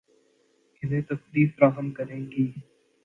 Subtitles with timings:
[0.83, 2.51] انھیں تفریح فراہم کریں گی